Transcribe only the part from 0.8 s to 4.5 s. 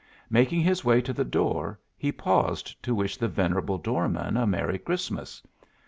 way to the door, he paused to wish the venerable doorman a